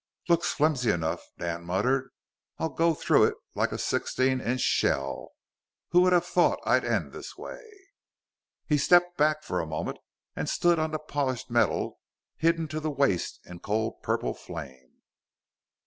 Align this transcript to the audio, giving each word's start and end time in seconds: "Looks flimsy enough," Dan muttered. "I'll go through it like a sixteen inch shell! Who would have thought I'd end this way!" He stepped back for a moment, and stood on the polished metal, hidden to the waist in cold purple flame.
"Looks 0.27 0.51
flimsy 0.51 0.89
enough," 0.89 1.21
Dan 1.37 1.63
muttered. 1.63 2.09
"I'll 2.57 2.71
go 2.73 2.95
through 2.95 3.25
it 3.25 3.35
like 3.53 3.71
a 3.71 3.77
sixteen 3.77 4.41
inch 4.41 4.61
shell! 4.61 5.33
Who 5.89 6.01
would 6.01 6.11
have 6.11 6.25
thought 6.25 6.57
I'd 6.65 6.83
end 6.83 7.11
this 7.13 7.37
way!" 7.37 7.61
He 8.65 8.79
stepped 8.79 9.15
back 9.15 9.43
for 9.43 9.59
a 9.59 9.67
moment, 9.67 9.99
and 10.35 10.49
stood 10.49 10.79
on 10.79 10.89
the 10.89 10.97
polished 10.97 11.51
metal, 11.51 11.99
hidden 12.35 12.67
to 12.69 12.79
the 12.79 12.89
waist 12.89 13.41
in 13.45 13.59
cold 13.59 14.01
purple 14.01 14.33
flame. 14.33 15.03